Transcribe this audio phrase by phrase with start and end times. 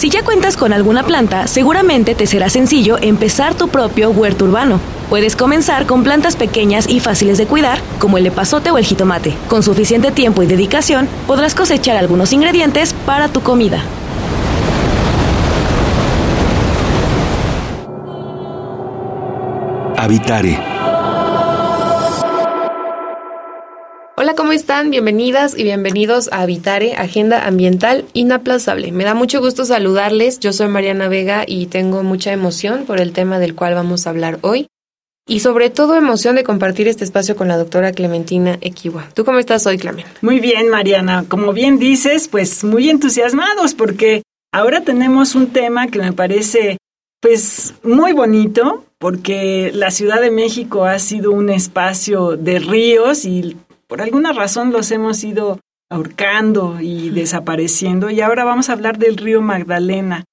[0.00, 4.80] Si ya cuentas con alguna planta, seguramente te será sencillo empezar tu propio huerto urbano.
[5.10, 9.34] Puedes comenzar con plantas pequeñas y fáciles de cuidar, como el epazote o el jitomate.
[9.46, 13.84] Con suficiente tiempo y dedicación, podrás cosechar algunos ingredientes para tu comida.
[19.98, 20.69] Habitare
[24.22, 24.90] Hola, ¿cómo están?
[24.90, 28.92] Bienvenidas y bienvenidos a Habitare, Agenda Ambiental Inaplazable.
[28.92, 30.38] Me da mucho gusto saludarles.
[30.40, 34.10] Yo soy Mariana Vega y tengo mucha emoción por el tema del cual vamos a
[34.10, 34.66] hablar hoy.
[35.26, 39.08] Y sobre todo emoción de compartir este espacio con la doctora Clementina Equiwa.
[39.14, 40.04] ¿Tú cómo estás hoy, Clemen?
[40.20, 41.24] Muy bien, Mariana.
[41.26, 44.22] Como bien dices, pues muy entusiasmados porque
[44.52, 46.76] ahora tenemos un tema que me parece
[47.22, 53.56] pues muy bonito porque la Ciudad de México ha sido un espacio de ríos y
[53.90, 55.60] por alguna razón los hemos ido
[55.90, 60.24] ahorcando y desapareciendo y ahora vamos a hablar del río Magdalena.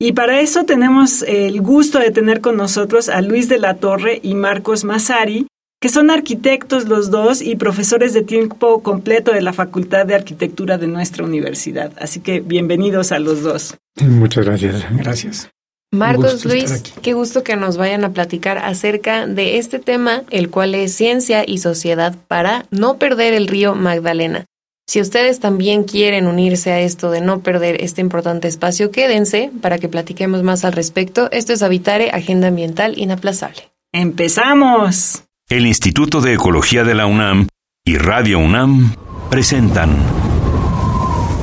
[0.00, 4.18] Y para eso tenemos el gusto de tener con nosotros a Luis de la Torre
[4.22, 5.46] y Marcos Masari,
[5.80, 10.78] que son arquitectos los dos y profesores de tiempo completo de la Facultad de Arquitectura
[10.78, 11.92] de nuestra universidad.
[12.00, 13.76] Así que bienvenidos a los dos.
[14.00, 14.86] Muchas gracias.
[14.96, 15.50] Gracias.
[15.94, 20.74] Marcos Luis, qué gusto que nos vayan a platicar acerca de este tema, el cual
[20.74, 24.46] es ciencia y sociedad para no perder el río Magdalena.
[24.88, 29.78] Si ustedes también quieren unirse a esto de no perder este importante espacio, quédense para
[29.78, 31.30] que platiquemos más al respecto.
[31.30, 33.70] Esto es Habitare, Agenda Ambiental Inaplazable.
[33.92, 35.24] ¡Empezamos!
[35.50, 37.48] El Instituto de Ecología de la UNAM
[37.84, 38.96] y Radio UNAM
[39.28, 39.94] presentan.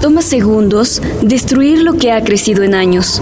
[0.01, 3.21] Toma segundos destruir lo que ha crecido en años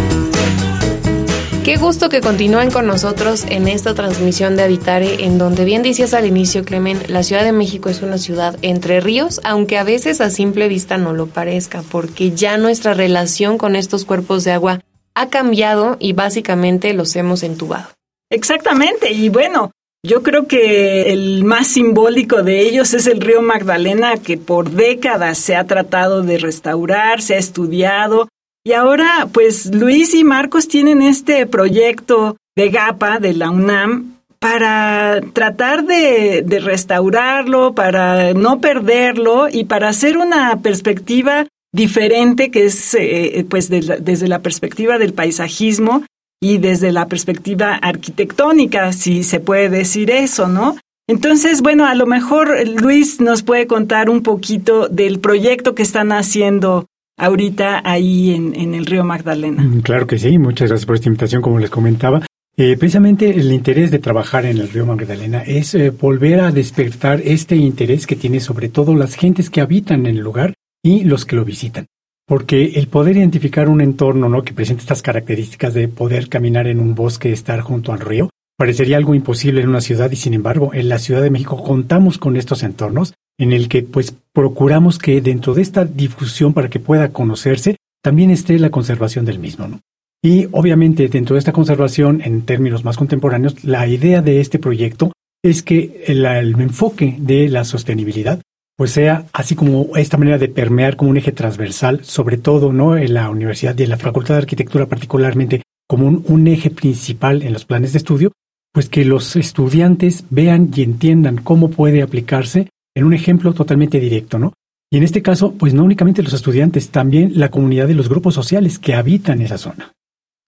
[1.63, 6.15] Qué gusto que continúen con nosotros en esta transmisión de Habitare, en donde bien decías
[6.15, 10.21] al inicio, Clemen, la Ciudad de México es una ciudad entre ríos, aunque a veces
[10.21, 14.79] a simple vista no lo parezca, porque ya nuestra relación con estos cuerpos de agua
[15.13, 17.89] ha cambiado y básicamente los hemos entubado.
[18.31, 19.69] Exactamente, y bueno,
[20.03, 25.37] yo creo que el más simbólico de ellos es el río Magdalena, que por décadas
[25.37, 28.29] se ha tratado de restaurar, se ha estudiado,
[28.63, 35.21] y ahora, pues Luis y Marcos tienen este proyecto de GAPA de la UNAM para
[35.33, 43.45] tratar de, restaurarlo, para no perderlo y para hacer una perspectiva diferente que es eh,
[43.49, 46.03] pues desde la perspectiva del paisajismo
[46.41, 50.75] y desde la perspectiva arquitectónica, si se puede decir eso, ¿no?
[51.07, 56.11] Entonces, bueno, a lo mejor Luis nos puede contar un poquito del proyecto que están
[56.11, 56.87] haciendo
[57.21, 59.61] ahorita ahí en, el río Magdalena.
[59.61, 62.25] Mm, claro que sí, muchas gracias por esta invitación, como les comentaba.
[62.57, 67.21] Eh, precisamente el interés de trabajar en el río Magdalena es eh, volver a despertar
[67.23, 71.25] este interés que tiene sobre todo las gentes que habitan en el lugar y los
[71.25, 71.85] que lo visitan.
[72.27, 74.43] Porque el poder identificar un entorno ¿no?
[74.43, 78.29] que presente estas características de poder caminar en un bosque, estar junto al río,
[78.61, 82.19] parecería algo imposible en una ciudad y sin embargo en la Ciudad de México contamos
[82.19, 86.79] con estos entornos en el que pues procuramos que dentro de esta difusión para que
[86.79, 89.79] pueda conocerse también esté la conservación del mismo.
[90.23, 95.11] Y obviamente dentro de esta conservación en términos más contemporáneos, la idea de este proyecto
[95.43, 98.43] es que el, enfoque de la sostenibilidad
[98.77, 102.95] pues sea así como esta manera de permear como un eje transversal, sobre todo ¿no?
[102.95, 107.53] en la universidad y en la Facultad de Arquitectura particularmente como un eje principal en
[107.53, 108.31] los planes de estudio,
[108.73, 114.39] pues que los estudiantes vean y entiendan cómo puede aplicarse en un ejemplo totalmente directo,
[114.39, 114.53] ¿no?
[114.91, 118.33] Y en este caso, pues no únicamente los estudiantes, también la comunidad y los grupos
[118.33, 119.93] sociales que habitan esa zona.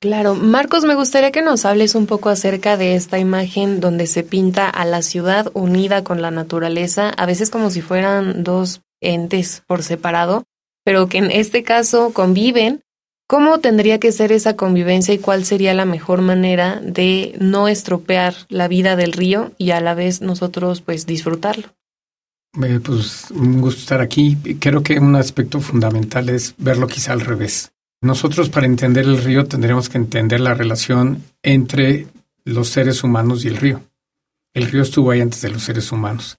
[0.02, 4.24] Claro, Marcos, me gustaría que nos hables un poco acerca de esta imagen donde se
[4.24, 9.64] pinta a la ciudad unida con la naturaleza, a veces como si fueran dos entes
[9.66, 10.44] por separado,
[10.84, 12.83] pero que en este caso conviven.
[13.34, 18.36] ¿Cómo tendría que ser esa convivencia y cuál sería la mejor manera de no estropear
[18.48, 21.70] la vida del río y a la vez nosotros pues disfrutarlo?
[22.84, 24.38] pues un gusto estar aquí.
[24.60, 27.72] Creo que un aspecto fundamental es verlo quizá al revés.
[28.04, 32.06] Nosotros para entender el río tendremos que entender la relación entre
[32.46, 33.82] los seres humanos y el río.
[34.54, 36.38] El río estuvo ahí antes de los seres humanos.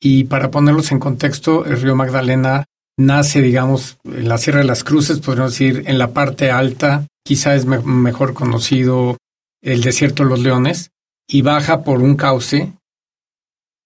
[0.00, 2.64] Y para ponerlos en contexto, el río Magdalena
[3.06, 7.54] nace, digamos, en la Sierra de las Cruces, podríamos decir, en la parte alta, quizá
[7.54, 9.16] es mejor conocido
[9.62, 10.90] el desierto de los leones,
[11.28, 12.72] y baja por un cauce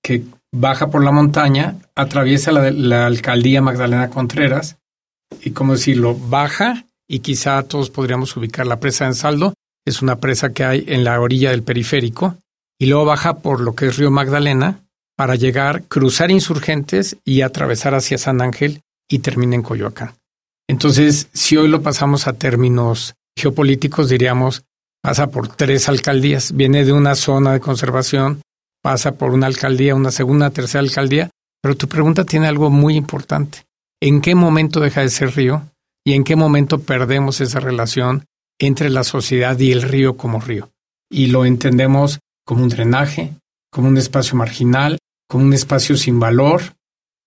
[0.02, 4.76] que baja por la montaña, atraviesa la, alcaldía Magdalena Contreras,
[5.42, 9.54] y como decirlo, baja, y quizá todos podríamos ubicar la presa en Saldo,
[9.84, 12.36] es una presa que hay en la orilla del periférico,
[12.78, 14.80] y luego baja por lo que es Río Magdalena
[15.16, 20.14] para llegar, cruzar insurgentes y atravesar hacia San Ángel y termina en Coyoacán.
[20.68, 24.64] Entonces, si hoy lo pasamos a términos geopolíticos, diríamos,
[25.02, 28.42] pasa por tres alcaldías, viene de una zona de conservación,
[28.82, 31.30] pasa por una alcaldía, una segunda, tercera alcaldía,
[31.62, 33.64] pero tu pregunta tiene algo muy importante.
[34.00, 35.62] ¿En qué momento deja de ser río
[36.04, 38.24] y en qué momento perdemos esa relación
[38.60, 40.70] entre la sociedad y el río como río?
[41.10, 43.32] Y lo entendemos como un drenaje,
[43.72, 44.98] como un espacio marginal,
[45.28, 46.75] como un espacio sin valor.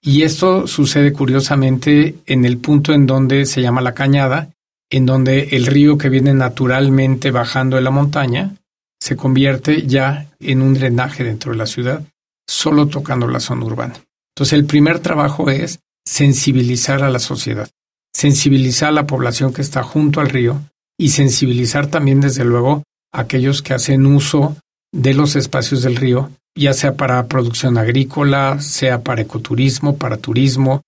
[0.01, 4.49] Y esto sucede curiosamente en el punto en donde se llama la cañada,
[4.89, 8.55] en donde el río que viene naturalmente bajando de la montaña
[8.99, 12.03] se convierte ya en un drenaje dentro de la ciudad,
[12.47, 13.95] solo tocando la zona urbana.
[14.35, 17.69] Entonces el primer trabajo es sensibilizar a la sociedad,
[18.13, 20.61] sensibilizar a la población que está junto al río
[20.97, 24.57] y sensibilizar también desde luego a aquellos que hacen uso
[24.91, 30.81] de los espacios del río, ya sea para producción agrícola, sea para ecoturismo, para turismo,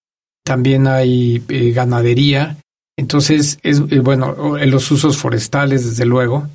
[0.43, 2.57] también hay eh, ganadería,
[2.97, 6.47] entonces es eh, bueno, los usos forestales desde luego,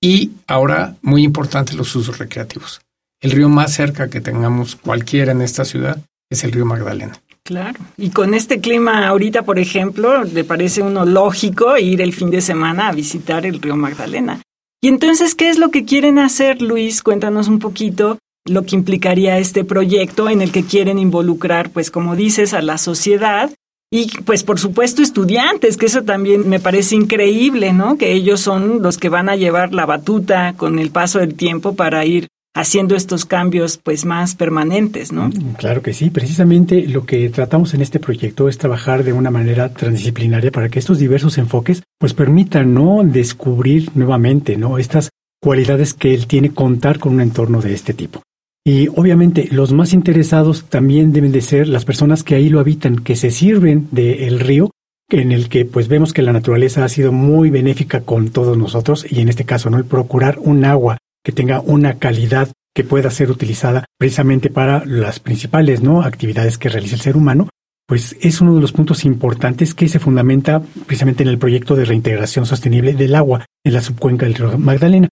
[0.00, 2.80] y ahora muy importante los usos recreativos.
[3.20, 5.98] El río más cerca que tengamos cualquiera en esta ciudad
[6.30, 7.20] es el río Magdalena.
[7.44, 7.78] Claro.
[7.96, 12.40] Y con este clima ahorita, por ejemplo, le parece uno lógico ir el fin de
[12.40, 14.40] semana a visitar el río Magdalena.
[14.80, 17.02] Y entonces, ¿qué es lo que quieren hacer, Luis?
[17.02, 22.16] Cuéntanos un poquito lo que implicaría este proyecto en el que quieren involucrar, pues como
[22.16, 23.50] dices, a la sociedad
[23.90, 27.98] y pues por supuesto estudiantes, que eso también me parece increíble, ¿no?
[27.98, 31.74] Que ellos son los que van a llevar la batuta con el paso del tiempo
[31.74, 35.28] para ir haciendo estos cambios pues más permanentes, ¿no?
[35.28, 39.30] Mm, claro que sí, precisamente lo que tratamos en este proyecto es trabajar de una
[39.30, 44.78] manera transdisciplinaria para que estos diversos enfoques pues permitan no descubrir nuevamente, ¿no?
[44.78, 45.10] estas
[45.42, 48.22] cualidades que él tiene contar con un entorno de este tipo.
[48.64, 52.96] Y obviamente los más interesados también deben de ser las personas que ahí lo habitan,
[52.96, 54.70] que se sirven del río,
[55.08, 59.04] en el que pues vemos que la naturaleza ha sido muy benéfica con todos nosotros
[59.10, 63.10] y en este caso no el procurar un agua que tenga una calidad que pueda
[63.10, 66.02] ser utilizada precisamente para las principales ¿no?
[66.02, 67.48] actividades que realiza el ser humano,
[67.86, 71.84] pues es uno de los puntos importantes que se fundamenta precisamente en el proyecto de
[71.84, 75.08] reintegración sostenible del agua en la subcuenca del río Magdalena.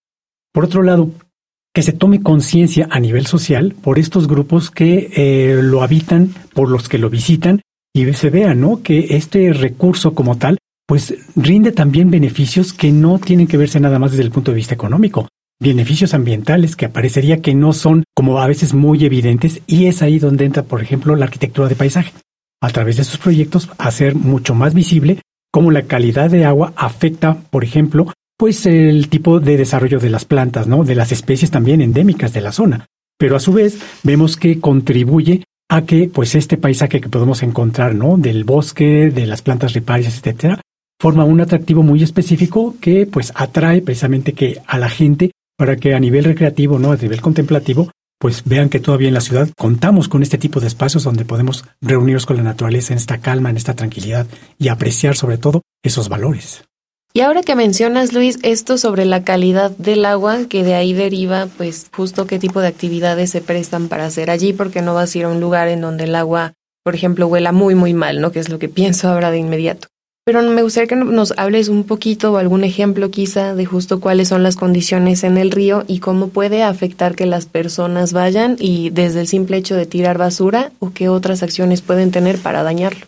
[0.52, 1.10] Por otro lado,
[1.72, 6.68] que se tome conciencia a nivel social por estos grupos que eh, lo habitan, por
[6.68, 7.60] los que lo visitan,
[7.94, 8.82] y se vea, ¿no?
[8.82, 13.98] Que este recurso como tal, pues rinde también beneficios que no tienen que verse nada
[13.98, 15.28] más desde el punto de vista económico,
[15.60, 20.18] beneficios ambientales que aparecería que no son como a veces muy evidentes y es ahí
[20.18, 22.12] donde entra, por ejemplo, la arquitectura de paisaje.
[22.62, 25.20] A través de estos proyectos, hacer mucho más visible
[25.52, 30.24] cómo la calidad de agua afecta, por ejemplo, pues el tipo de desarrollo de las
[30.24, 30.82] plantas, ¿no?
[30.82, 32.86] De las especies también endémicas de la zona.
[33.18, 37.94] Pero a su vez vemos que contribuye a que pues este paisaje que podemos encontrar,
[37.94, 38.16] ¿no?
[38.16, 40.58] Del bosque, de las plantas riparias, etcétera,
[40.98, 45.92] forma un atractivo muy específico que pues atrae precisamente que a la gente para que
[45.94, 46.92] a nivel recreativo, ¿no?
[46.92, 50.68] A nivel contemplativo, pues vean que todavía en la ciudad contamos con este tipo de
[50.68, 55.14] espacios donde podemos reunirnos con la naturaleza en esta calma, en esta tranquilidad y apreciar
[55.14, 56.64] sobre todo esos valores.
[57.12, 61.48] Y ahora que mencionas, Luis, esto sobre la calidad del agua, que de ahí deriva,
[61.56, 65.18] pues, justo qué tipo de actividades se prestan para hacer allí, porque no vas a
[65.18, 66.52] ir a un lugar en donde el agua,
[66.84, 68.30] por ejemplo, huela muy, muy mal, ¿no?
[68.30, 69.88] Que es lo que pienso ahora de inmediato.
[70.24, 74.28] Pero me gustaría que nos hables un poquito o algún ejemplo quizá de justo cuáles
[74.28, 78.90] son las condiciones en el río y cómo puede afectar que las personas vayan y
[78.90, 83.06] desde el simple hecho de tirar basura o qué otras acciones pueden tener para dañarlo.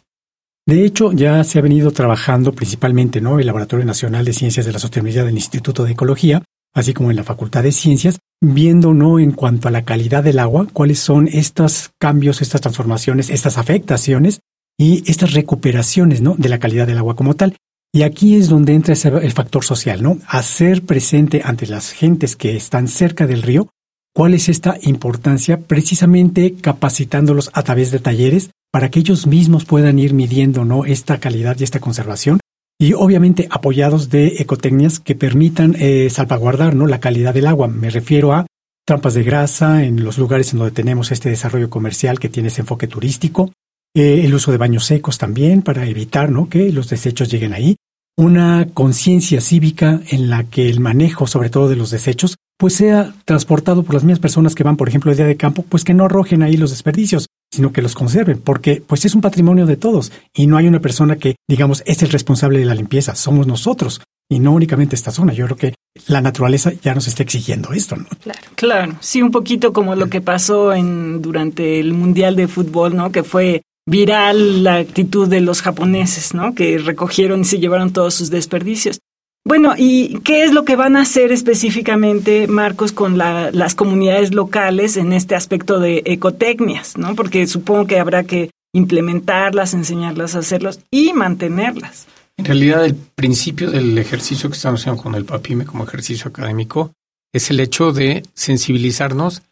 [0.67, 3.39] De hecho, ya se ha venido trabajando principalmente ¿no?
[3.39, 6.43] el Laboratorio Nacional de Ciencias de la Sostenibilidad del Instituto de Ecología,
[6.73, 10.39] así como en la Facultad de Ciencias, viendo no en cuanto a la calidad del
[10.39, 14.41] agua, cuáles son estos cambios, estas transformaciones, estas afectaciones
[14.79, 16.37] y estas recuperaciones ¿no?
[16.37, 17.57] de la calidad del agua como tal.
[17.93, 20.17] Y aquí es donde entra ese, el factor social, ¿no?
[20.27, 23.69] Hacer presente ante las gentes que están cerca del río
[24.15, 25.59] ¿Cuál es esta importancia?
[25.61, 30.85] Precisamente capacitándolos a través de talleres para que ellos mismos puedan ir midiendo ¿no?
[30.87, 32.41] esta calidad y esta conservación
[32.81, 37.69] y obviamente apoyados de ecotecnias que permitan eh, salvaguardar la calidad del agua.
[37.69, 38.47] Me refiero a
[38.85, 42.63] trampas de grasa en los lugares en donde tenemos este desarrollo comercial que tiene ese
[42.63, 43.53] enfoque turístico,
[43.95, 46.49] eh, el uso de baños secos también para evitar ¿no?
[46.49, 47.77] que los desechos lleguen ahí,
[48.17, 53.15] una conciencia cívica en la que el manejo, sobre todo de los desechos, pues sea
[53.25, 55.95] transportado por las mismas personas que van, por ejemplo, el día de campo, pues que
[55.95, 59.77] no arrojen ahí los desperdicios, sino que los conserven, porque pues es un patrimonio de
[59.77, 63.47] todos y no hay una persona que, digamos, es el responsable de la limpieza, somos
[63.47, 65.35] nosotros y no únicamente esta zona.
[65.35, 65.75] Yo creo que
[66.07, 68.07] la naturaleza ya nos está exigiendo esto, ¿no?
[68.23, 68.95] Claro, claro.
[69.01, 73.13] Sí, un poquito como lo que pasó en durante el Mundial de Fútbol, ¿no?
[73.13, 76.55] Que fue viral la actitud de los japoneses, ¿no?
[76.55, 79.01] Que recogieron y se llevaron todos sus desperdicios.
[79.45, 84.97] Bueno, ¿y qué es lo que van a hacer específicamente, Marcos, con las comunidades locales
[84.97, 87.17] en este aspecto de ecotecnias, ¿no?
[87.17, 92.07] Porque supongo que habrá que implementarlas, enseñarlas a y mantenerlas.
[92.37, 96.93] En realidad, el principio del ejercicio que estamos haciendo con el PAPIME como ejercicio académico
[97.33, 99.43] es el hecho de sensibilizarnos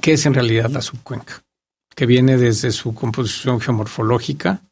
[0.00, 1.42] qué es en realidad la subcuenca,
[1.94, 4.62] que viene desde su composición geomorfológica,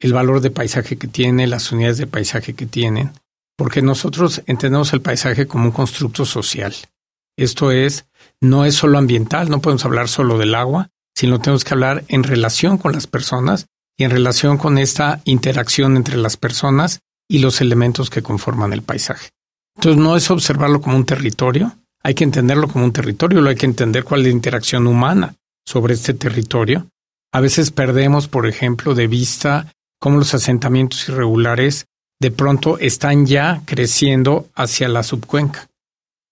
[0.00, 3.12] el valor de paisaje que tiene, las unidades de paisaje que tienen,
[3.58, 6.72] porque nosotros entendemos el paisaje como un constructo social.
[7.36, 8.06] Esto es,
[8.40, 12.22] no es solo ambiental, no podemos hablar solo del agua, sino tenemos que hablar en
[12.22, 13.66] relación con las personas
[13.98, 18.82] y en relación con esta interacción entre las personas y los elementos que conforman el
[18.82, 19.30] paisaje.
[19.74, 23.56] Entonces no es observarlo como un territorio, hay que entenderlo como un territorio, lo hay
[23.56, 25.34] que entender cuál es la interacción humana
[25.66, 26.86] sobre este territorio.
[27.32, 31.86] A veces perdemos, por ejemplo, de vista cómo los asentamientos irregulares
[32.20, 35.68] de pronto están ya creciendo hacia la subcuenca.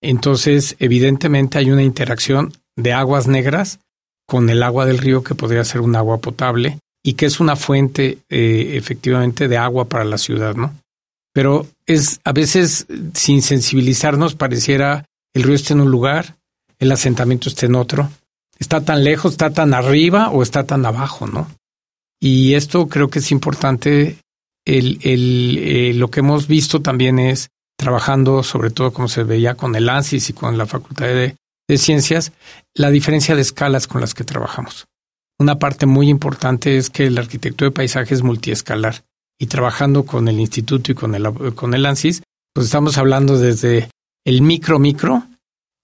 [0.02, 3.80] Entonces, evidentemente hay una interacción de aguas negras
[4.26, 7.56] con el agua del río que podría ser un agua potable y que es una
[7.56, 10.74] fuente eh, efectivamente de agua para la ciudad, ¿no?
[11.32, 16.36] Pero es a veces sin sensibilizarnos pareciera el río está en un lugar,
[16.78, 18.10] el asentamiento está en otro,
[18.58, 21.46] está tan lejos, está tan arriba o está tan abajo, ¿no?
[22.20, 24.16] Y esto creo que es importante.
[24.66, 29.88] Eh, lo que hemos visto también es trabajando, sobre todo como se veía con el
[29.88, 32.32] ANSIS y con la Facultad de Ciencias,
[32.74, 34.86] la diferencia de escalas con las que trabajamos.
[35.38, 39.04] Una parte muy importante es que la arquitectura de paisaje es multiescalar
[39.38, 42.22] y trabajando con el instituto y con el, con el ANSIS,
[42.54, 43.90] pues estamos hablando desde
[44.24, 45.24] el micro micro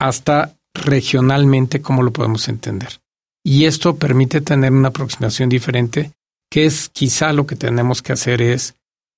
[0.00, 3.00] hasta regionalmente cómo lo podemos entender.
[3.44, 6.12] Y esto permite tener una aproximación diferente,
[6.52, 8.75] que es quizá lo que tenemos que hacer es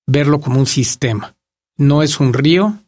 [0.07, 1.35] verlo como un sistema.
[1.77, 2.79] No es un río,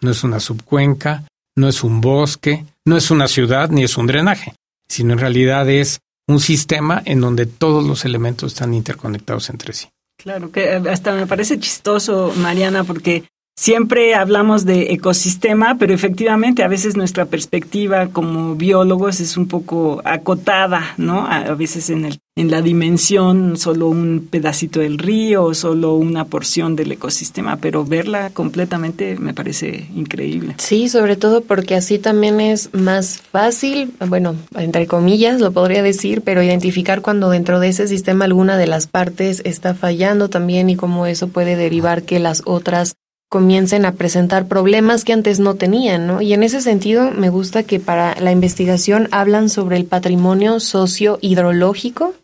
[0.00, 4.06] no es una subcuenca, no es un bosque, no es una ciudad ni es un
[4.06, 4.54] drenaje,
[4.88, 9.88] sino en realidad es un sistema en donde todos los elementos están interconectados entre sí.
[10.16, 13.24] Claro, que hasta me parece chistoso, Mariana, porque
[13.60, 20.00] Siempre hablamos de ecosistema, pero efectivamente a veces nuestra perspectiva como biólogos es un poco
[20.06, 21.26] acotada, ¿no?
[21.26, 26.74] A, veces en, el, en la dimensión solo un pedacito del río, solo una porción
[26.74, 30.54] del ecosistema, pero verla completamente me parece increíble.
[30.56, 36.22] Sí, sobre todo porque así también es más fácil, bueno, entre comillas lo podría decir,
[36.22, 40.76] pero identificar cuando dentro de ese sistema alguna de las partes está fallando también y
[40.76, 42.94] cómo eso puede derivar que las otras
[43.30, 46.20] comiencen a presentar problemas que antes no tenían, ¿no?
[46.20, 52.14] Y en ese sentido me gusta que para la investigación hablan sobre el patrimonio socio-hidrológico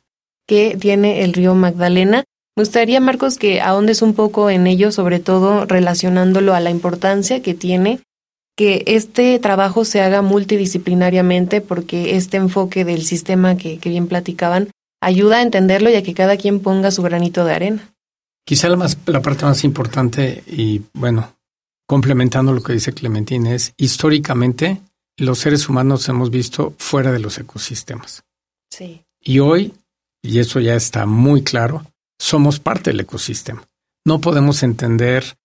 [0.48, 2.25] que tiene el río Magdalena.
[2.56, 7.40] Me gustaría, Marcos, que ahondes un poco en ello, sobre todo relacionándolo a la importancia
[7.40, 8.00] que tiene
[8.56, 14.70] que este trabajo se haga multidisciplinariamente porque este enfoque del sistema que, que bien platicaban
[15.00, 17.96] ayuda a entenderlo y a que cada quien ponga su granito de arena.
[18.47, 21.37] Quizá la, más, la parte más importante y bueno,
[21.87, 24.81] complementando lo que dice Clementín es históricamente
[25.17, 28.23] los seres humanos hemos visto fuera de los ecosistemas.
[28.71, 29.03] Sí.
[29.21, 29.75] Y hoy,
[30.23, 31.85] y eso ya está muy claro,
[32.21, 33.67] somos parte del ecosistema.
[34.05, 35.37] No podemos entender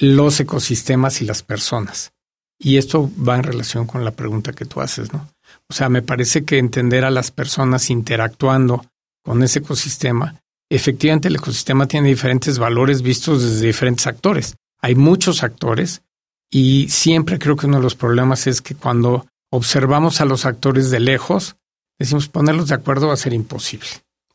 [0.00, 2.12] los ecosistemas y las personas.
[2.58, 5.28] Y esto va en relación con la pregunta que tú haces, ¿no?
[5.70, 8.84] O sea, me parece que entender a las personas interactuando
[9.22, 14.56] con ese ecosistema efectivamente el ecosistema tiene diferentes valores vistos desde diferentes actores.
[14.80, 16.02] Hay muchos actores
[16.50, 20.90] y siempre creo que uno de los problemas es que cuando observamos a los actores
[20.90, 21.56] de lejos,
[21.98, 23.88] decimos ponerlos de acuerdo va a ser imposible.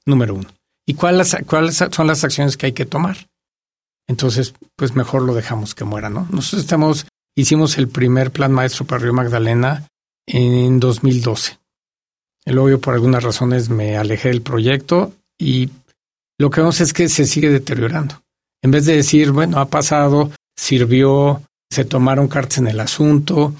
[0.05, 0.49] Número uno.
[0.85, 1.35] ¿Y cuáles,
[1.91, 3.29] son las acciones que hay que tomar?
[4.07, 6.27] Entonces, pues mejor lo dejamos que muera, ¿no?
[6.29, 9.87] Nosotros estamos, hicimos el primer plan maestro para Río Magdalena
[10.27, 11.57] en 2012.
[12.45, 15.69] Luego yo por algunas razones me alejé del proyecto y
[16.39, 18.21] lo que vemos es que se sigue deteriorando.
[18.63, 23.53] En vez de decir, bueno, ha pasado, sirvió, se tomaron cartas en el asunto,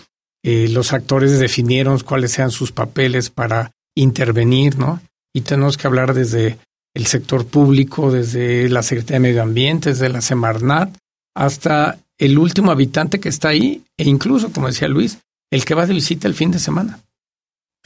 [0.44, 5.02] eh, los actores definieron cuáles sean sus papeles para intervenir, ¿no?
[5.34, 6.58] Y tenemos que hablar desde
[6.94, 10.96] el sector público, desde la Secretaría de Medio Ambiente, desde la Semarnat,
[11.36, 15.20] hasta el último habitante que está ahí, e incluso, como decía Luis,
[15.52, 17.00] el que va de visita el fin de semana.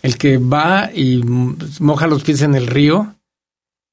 [0.02, 1.24] El que va y
[1.80, 3.16] moja los pies en el río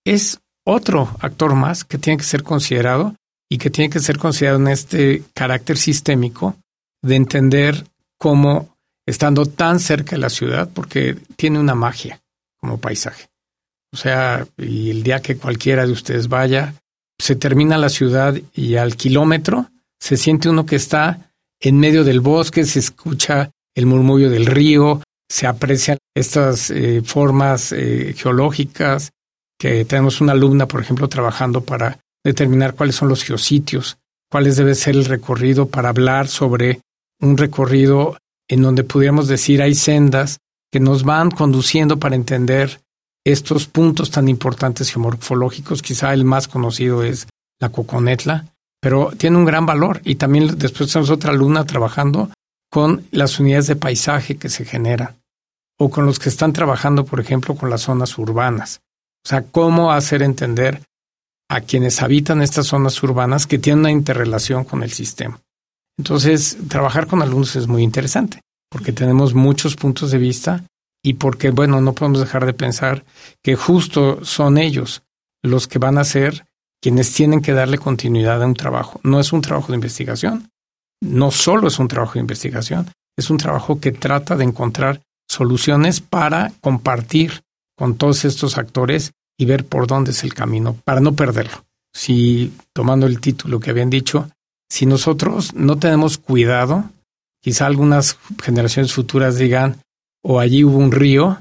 [0.05, 3.15] es otro actor más que tiene que ser considerado
[3.49, 6.57] y que tiene que ser considerado en este carácter sistémico
[7.03, 7.85] de entender
[8.19, 8.75] cómo,
[9.07, 12.21] estando tan cerca de la ciudad, porque tiene una magia
[12.59, 13.27] como paisaje.
[13.93, 16.75] O sea, y el día que cualquiera de ustedes vaya,
[17.19, 19.69] se termina la ciudad y al kilómetro
[20.01, 21.31] se siente uno que está
[21.61, 27.73] en medio del bosque, se escucha el murmullo del río, se aprecian estas eh, formas
[27.73, 29.13] eh, geológicas,
[29.59, 33.99] que tenemos una alumna, por ejemplo, trabajando para determinar cuáles son los geositios,
[34.31, 36.81] cuáles debe ser el recorrido para hablar sobre
[37.21, 38.17] un recorrido
[38.49, 40.39] en donde pudiéramos decir hay sendas
[40.73, 42.81] que nos van conduciendo para entender
[43.25, 45.83] estos puntos tan importantes geomorfológicos.
[45.83, 47.27] Quizá el más conocido es
[47.61, 48.47] la Coconetla,
[48.81, 50.01] pero tiene un gran valor.
[50.05, 52.31] Y también después tenemos otra alumna trabajando
[52.71, 55.17] con las unidades de paisaje que se generan
[55.79, 58.81] o con los que están trabajando, por ejemplo, con las zonas urbanas.
[59.25, 60.83] O sea, cómo hacer entender
[61.49, 65.41] a quienes habitan estas zonas urbanas que tienen una interrelación con el sistema.
[65.99, 68.41] Entonces, trabajar con alumnos es muy interesante
[68.71, 70.65] porque tenemos muchos puntos de vista
[71.01, 73.05] y porque, bueno, no podemos dejar de pensar
[73.43, 75.03] que justo son ellos
[75.45, 76.47] los que van a ser
[76.83, 79.01] quienes tienen que darle continuidad a un trabajo.
[79.05, 80.51] No es un trabajo de investigación,
[81.01, 86.01] no solo es un trabajo de investigación, es un trabajo que trata de encontrar soluciones
[86.01, 87.43] para compartir
[87.77, 91.65] con todos estos actores y ver por dónde es el camino para no perderlo.
[91.93, 94.31] Si, tomando el título que habían dicho,
[94.69, 96.85] si nosotros no tenemos cuidado,
[97.41, 99.77] quizá algunas generaciones futuras digan,
[100.23, 101.39] o allí hubo un río,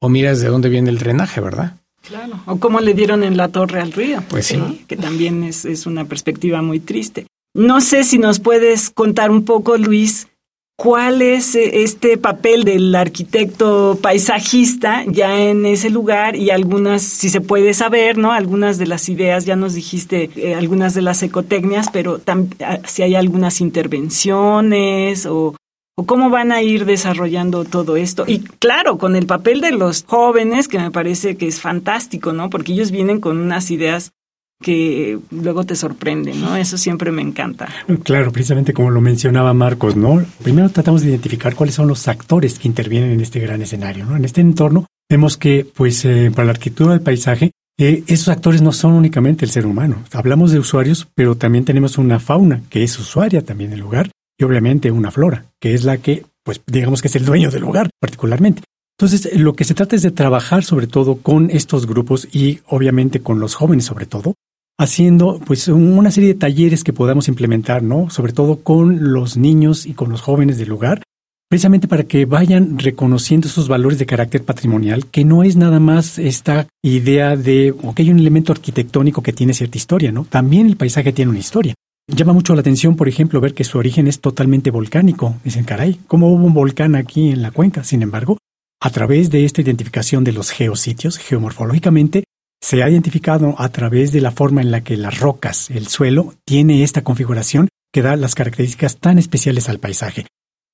[0.00, 1.76] o mira desde dónde viene el drenaje, ¿verdad?
[2.02, 4.22] Claro, o cómo le dieron en la torre al río.
[4.28, 4.84] Pues sí.
[4.86, 7.26] Que también es, es una perspectiva muy triste.
[7.54, 10.28] No sé si nos puedes contar un poco, Luis,
[10.78, 17.30] cuál es eh, este papel del arquitecto paisajista ya en ese lugar y algunas, si
[17.30, 18.30] se puede saber, ¿no?
[18.30, 23.02] Algunas de las ideas, ya nos dijiste eh, algunas de las ecotecnias, pero ah, si
[23.02, 25.56] hay algunas intervenciones o,
[25.96, 28.22] o cómo van a ir desarrollando todo esto.
[28.28, 32.50] Y claro, con el papel de los jóvenes, que me parece que es fantástico, ¿no?
[32.50, 34.12] Porque ellos vienen con unas ideas
[34.60, 36.56] que luego te sorprende, ¿no?
[36.56, 37.68] Eso siempre me encanta.
[38.02, 40.24] Claro, precisamente como lo mencionaba Marcos, ¿no?
[40.42, 44.16] Primero tratamos de identificar cuáles son los actores que intervienen en este gran escenario, ¿no?
[44.16, 48.60] En este entorno vemos que, pues, eh, para la arquitectura del paisaje, eh, esos actores
[48.60, 50.02] no son únicamente el ser humano.
[50.12, 54.44] Hablamos de usuarios, pero también tenemos una fauna que es usuaria también del lugar y
[54.44, 57.88] obviamente una flora, que es la que, pues, digamos que es el dueño del lugar
[58.00, 58.62] particularmente.
[58.98, 63.20] Entonces, lo que se trata es de trabajar sobre todo con estos grupos y obviamente
[63.20, 64.34] con los jóvenes sobre todo,
[64.78, 68.10] haciendo pues una serie de talleres que podamos implementar, ¿no?
[68.10, 71.02] Sobre todo con los niños y con los jóvenes del lugar,
[71.48, 76.18] precisamente para que vayan reconociendo esos valores de carácter patrimonial, que no es nada más
[76.18, 80.26] esta idea de que hay un elemento arquitectónico que tiene cierta historia, ¿no?
[80.30, 81.74] También el paisaje tiene una historia.
[82.06, 85.34] Llama mucho la atención, por ejemplo, ver que su origen es totalmente volcánico.
[85.44, 87.84] Dicen, caray, ¿cómo hubo un volcán aquí en la cuenca?
[87.84, 88.38] Sin embargo,
[88.80, 92.24] a través de esta identificación de los geositios, geomorfológicamente,
[92.60, 96.34] se ha identificado a través de la forma en la que las rocas, el suelo,
[96.44, 100.26] tiene esta configuración que da las características tan especiales al paisaje.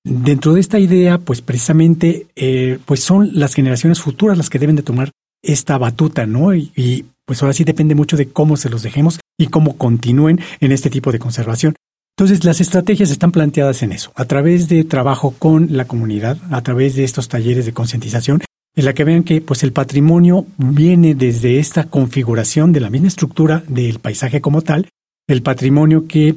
[0.04, 4.76] Dentro de esta idea, pues precisamente, eh, pues son las generaciones futuras las que deben
[4.76, 5.10] de tomar
[5.42, 6.54] esta batuta, ¿no?
[6.54, 10.40] Y, y, pues ahora sí depende mucho de cómo se los dejemos y cómo continúen
[10.60, 11.74] en este tipo de conservación.
[12.16, 16.62] Entonces, las estrategias están planteadas en eso, a través de trabajo con la comunidad, a
[16.62, 18.40] través de estos talleres de concientización
[18.76, 23.08] en la que vean que pues el patrimonio viene desde esta configuración de la misma
[23.08, 24.88] estructura del paisaje como tal,
[25.28, 26.36] el patrimonio que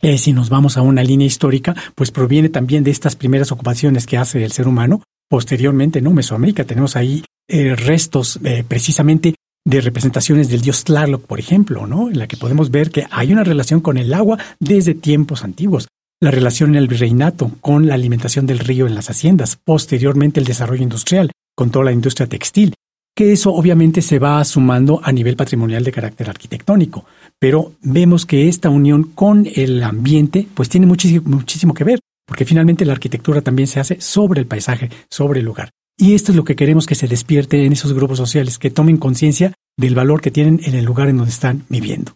[0.00, 4.06] eh, si nos vamos a una línea histórica, pues proviene también de estas primeras ocupaciones
[4.06, 5.02] que hace el ser humano.
[5.28, 6.12] Posteriormente, ¿no?
[6.12, 12.08] Mesoamérica tenemos ahí eh, restos eh, precisamente de representaciones del dios Tlaloc, por ejemplo, ¿no?
[12.08, 15.88] En la que podemos ver que hay una relación con el agua desde tiempos antiguos.
[16.20, 20.46] La relación en el virreinato con la alimentación del río en las haciendas, posteriormente el
[20.46, 22.72] desarrollo industrial, con toda la industria textil,
[23.16, 27.04] que eso obviamente se va sumando a nivel patrimonial de carácter arquitectónico,
[27.40, 31.98] pero vemos que esta unión con el ambiente pues tiene muchísimo, muchísimo que ver.
[32.28, 35.70] porque finalmente la arquitectura también se hace sobre el paisaje, sobre el lugar.
[35.96, 38.98] Y esto es lo que queremos que se despierte en esos grupos sociales, que tomen
[38.98, 42.12] conciencia del valor que tienen en el lugar en donde están viviendo.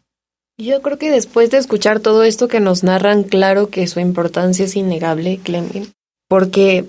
[0.56, 4.66] Yo creo que después de escuchar todo esto que nos narran, claro que su importancia
[4.66, 5.88] es innegable, Clemen,
[6.28, 6.84] porque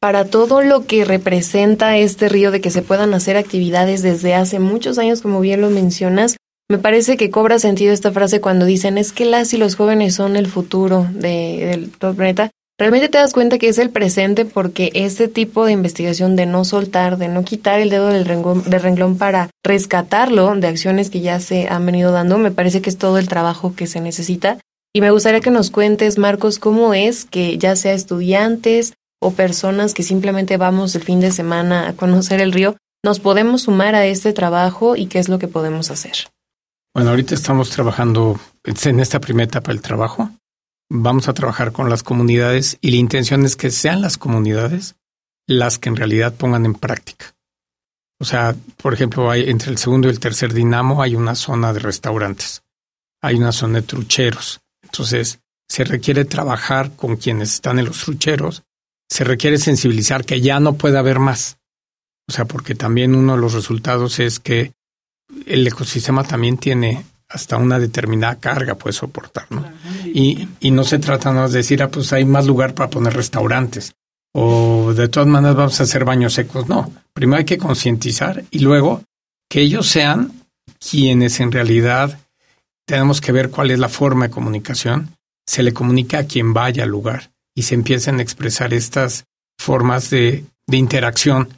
[0.00, 4.58] para todo lo que representa este río de que se puedan hacer actividades desde hace
[4.58, 6.36] muchos años, como bien lo mencionas,
[6.70, 10.14] me parece que cobra sentido esta frase cuando dicen es que las y los jóvenes
[10.14, 14.90] son el futuro de, del planeta realmente te das cuenta que es el presente porque
[14.94, 18.80] este tipo de investigación de no soltar, de no quitar el dedo del renglón, del
[18.80, 22.96] renglón para rescatarlo de acciones que ya se han venido dando, me parece que es
[22.96, 24.56] todo el trabajo que se necesita.
[24.94, 29.94] Y me gustaría que nos cuentes, Marcos, cómo es que ya sea estudiantes o personas
[29.94, 34.06] que simplemente vamos el fin de semana a conocer el río, nos podemos sumar a
[34.06, 36.28] este trabajo y qué es lo que podemos hacer.
[36.94, 40.30] Bueno, ahorita estamos trabajando en esta primera etapa del trabajo
[40.90, 44.96] vamos a trabajar con las comunidades y la intención es que sean las comunidades
[45.46, 47.34] las que en realidad pongan en práctica.
[48.20, 51.72] O sea, por ejemplo, hay, entre el segundo y el tercer dinamo hay una zona
[51.72, 52.62] de restaurantes,
[53.22, 54.60] hay una zona de trucheros.
[54.82, 58.62] Entonces, se requiere trabajar con quienes están en los trucheros,
[59.10, 61.58] se requiere sensibilizar que ya no puede haber más.
[62.28, 64.72] O sea, porque también uno de los resultados es que
[65.46, 69.64] el ecosistema también tiene hasta una determinada carga puede soportar, ¿no?
[70.06, 73.92] Y, y no se trata de decir, ah, pues hay más lugar para poner restaurantes
[74.32, 76.68] o de todas maneras vamos a hacer baños secos.
[76.68, 79.02] No, primero hay que concientizar y luego
[79.48, 80.32] que ellos sean
[80.78, 82.18] quienes en realidad
[82.86, 85.16] tenemos que ver cuál es la forma de comunicación.
[85.46, 89.26] Se le comunica a quien vaya al lugar y se empiezan a expresar estas
[89.58, 91.50] formas de, de interacción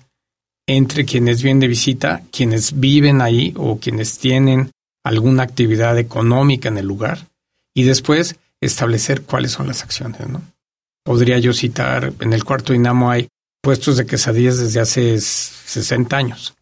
[0.66, 4.72] entre quienes vienen de visita, quienes viven ahí o quienes tienen
[5.04, 7.28] alguna actividad económica en el lugar
[7.72, 10.26] y después establecer cuáles son las acciones.
[10.26, 10.42] ¿no?
[11.04, 13.28] Podría yo citar, en el cuarto Dinamo hay
[13.62, 16.54] puestos de quesadillas desde hace 60 años,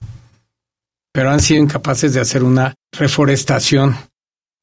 [1.15, 3.97] pero han sido incapaces de hacer una reforestación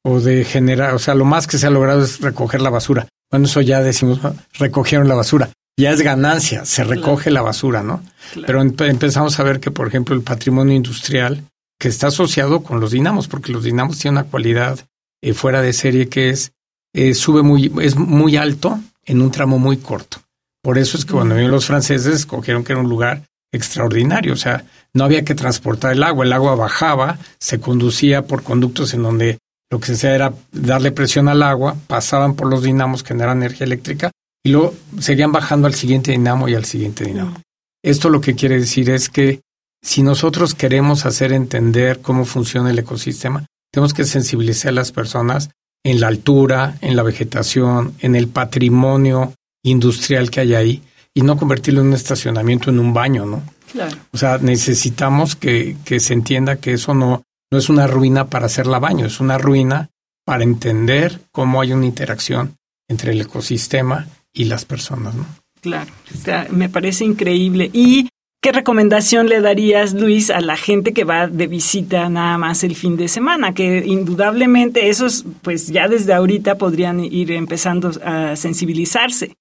[0.04, 3.08] o de generar, o sea, lo más que se ha logrado es recoger la basura.
[3.30, 4.20] Bueno, eso ya decimos,
[4.54, 5.50] recogieron la basura.
[5.78, 8.02] Ya es ganancia, se recoge la basura, ¿no?
[8.46, 11.44] Pero empezamos a ver que, por ejemplo, el patrimonio industrial
[11.78, 14.80] que está asociado con los dinamos, porque los dinamos tienen una cualidad
[15.22, 16.52] eh, fuera de serie que es
[16.94, 20.18] eh, sube muy, es muy alto en un tramo muy corto.
[20.62, 24.36] Por eso es que cuando vinieron los franceses escogieron que era un lugar extraordinario, o
[24.36, 29.02] sea, no había que transportar el agua, el agua bajaba, se conducía por conductos en
[29.02, 29.38] donde
[29.70, 33.66] lo que se hacía era darle presión al agua, pasaban por los dinamos, generan energía
[33.66, 34.10] eléctrica
[34.44, 37.40] y luego seguían bajando al siguiente dinamo y al siguiente dinamo.
[37.82, 39.40] Esto lo que quiere decir es que
[39.82, 45.50] si nosotros queremos hacer entender cómo funciona el ecosistema, tenemos que sensibilizar a las personas
[45.84, 50.82] en la altura, en la vegetación, en el patrimonio industrial que hay ahí
[51.14, 53.42] y no convertirlo en un estacionamiento, en un baño, ¿no?
[53.72, 53.96] Claro.
[54.12, 58.46] O sea, necesitamos que, que se entienda que eso no, no es una ruina para
[58.46, 59.90] hacerla baño, es una ruina
[60.24, 62.56] para entender cómo hay una interacción
[62.88, 65.26] entre el ecosistema y las personas, ¿no?
[65.60, 67.70] Claro, o sea, me parece increíble.
[67.72, 68.08] Y
[68.40, 72.76] ¿Qué recomendación le darías, Luis, a la gente que va de visita nada más el
[72.76, 73.52] fin de semana?
[73.52, 79.34] Que indudablemente esos, pues ya desde ahorita podrían ir empezando a sensibilizarse.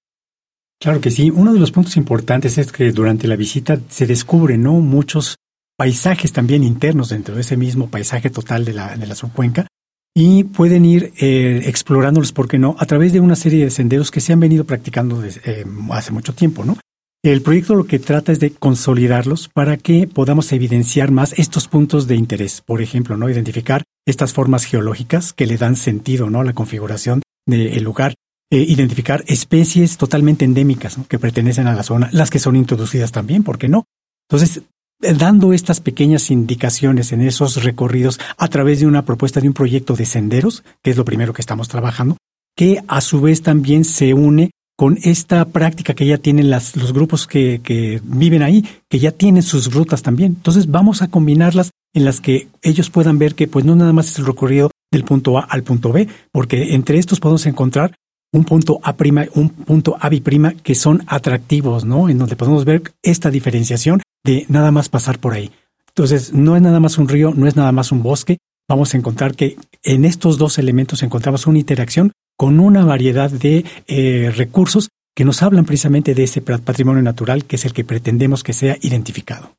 [0.80, 1.30] Claro que sí.
[1.30, 4.74] Uno de los puntos importantes es que durante la visita se descubren ¿no?
[4.74, 5.38] muchos
[5.78, 9.68] paisajes también internos dentro de ese mismo paisaje total de la, de la subcuenca
[10.16, 14.10] y pueden ir eh, explorándolos, ¿por qué no?, a través de una serie de senderos
[14.10, 16.78] que se han venido practicando desde, eh, hace mucho tiempo, ¿no?
[17.24, 22.08] El proyecto lo que trata es de consolidarlos para que podamos evidenciar más estos puntos
[22.08, 22.62] de interés.
[22.62, 23.30] Por ejemplo, ¿no?
[23.30, 26.40] Identificar estas formas geológicas que le dan sentido, ¿no?
[26.40, 28.16] A la configuración del lugar.
[28.50, 33.44] Eh, identificar especies totalmente endémicas que pertenecen a la zona, las que son introducidas también,
[33.44, 33.84] ¿por qué no?
[34.30, 34.62] Entonces,
[35.00, 39.96] dando estas pequeñas indicaciones en esos recorridos a través de una propuesta de un proyecto
[39.96, 42.18] de senderos, que es lo primero que estamos trabajando,
[42.56, 47.26] que a su vez también se une con esta práctica que ya tienen los grupos
[47.26, 50.34] que, que viven ahí, que ya tienen sus rutas también.
[50.38, 54.12] Entonces vamos a combinarlas en las que ellos puedan ver que pues no nada más
[54.12, 57.96] es el recorrido del punto A al punto B, porque entre estos podemos encontrar
[58.32, 62.10] un punto A prima, un punto A prima que son atractivos, ¿no?
[62.10, 65.52] En donde podemos ver esta diferenciación de nada más pasar por ahí.
[65.90, 68.38] Entonces, no es nada más un río, no es nada más un bosque.
[68.70, 73.66] Vamos a encontrar que en estos dos elementos encontramos una interacción con una variedad de
[73.88, 78.44] eh, recursos que nos hablan precisamente de ese patrimonio natural que es el que pretendemos
[78.44, 79.54] que sea identificado.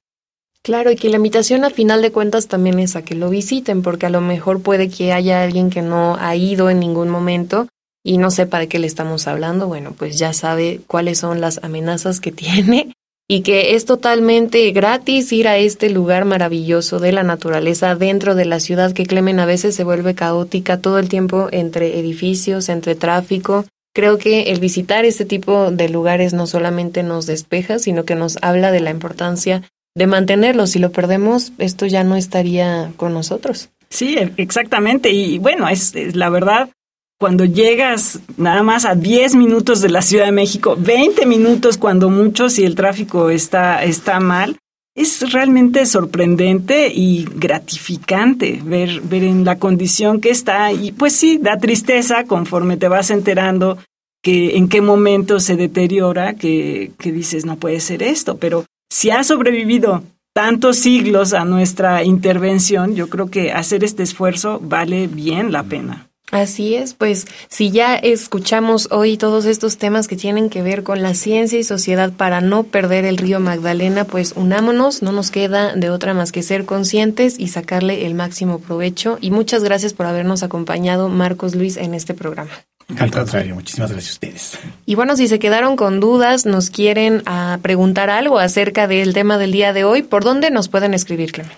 [0.62, 3.82] Claro, y que la invitación a final de cuentas también es a que lo visiten,
[3.82, 7.68] porque a lo mejor puede que haya alguien que no ha ido en ningún momento
[8.04, 11.62] y no sepa de qué le estamos hablando, bueno, pues ya sabe cuáles son las
[11.62, 12.92] amenazas que tiene
[13.30, 18.46] y que es totalmente gratis ir a este lugar maravilloso de la naturaleza dentro de
[18.46, 22.94] la ciudad que Clemen a veces se vuelve caótica todo el tiempo entre edificios, entre
[22.94, 23.66] tráfico.
[23.94, 28.38] Creo que el visitar este tipo de lugares no solamente nos despeja, sino que nos
[28.40, 29.62] habla de la importancia
[29.94, 30.70] de mantenerlos.
[30.70, 33.68] Si lo perdemos, esto ya no estaría con nosotros.
[33.90, 35.10] Sí, exactamente.
[35.10, 36.70] Y bueno, es, la verdad,
[37.18, 42.10] cuando llegas nada más a 10 minutos de la Ciudad de México, 20 minutos cuando
[42.10, 44.56] mucho si el tráfico está, está mal,
[44.94, 51.38] es realmente sorprendente y gratificante ver, ver en la condición que está y pues sí,
[51.38, 53.78] da tristeza conforme te vas enterando
[54.22, 59.10] que en qué momento se deteriora, que, que dices no puede ser esto, pero si
[59.10, 60.02] ha sobrevivido
[60.34, 66.08] tantos siglos a nuestra intervención, yo creo que hacer este esfuerzo vale bien la pena.
[66.30, 71.02] Así es, pues si ya escuchamos hoy todos estos temas que tienen que ver con
[71.02, 75.74] la ciencia y sociedad para no perder el río Magdalena, pues unámonos, no nos queda
[75.74, 79.16] de otra más que ser conscientes y sacarle el máximo provecho.
[79.22, 82.50] Y muchas gracias por habernos acompañado, Marcos Luis, en este programa.
[82.98, 84.58] Al contrario, muchísimas gracias a ustedes.
[84.86, 89.38] Y bueno, si se quedaron con dudas, nos quieren ah, preguntar algo acerca del tema
[89.38, 91.52] del día de hoy, ¿por dónde nos pueden escribir, Clemen?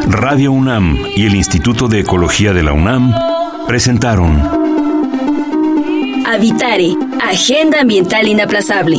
[0.08, 3.14] Radio UNAM y el Instituto de Ecología de la UNAM
[3.72, 4.37] presentaron.
[6.26, 8.98] Habitare, Agenda Ambiental Inaplazable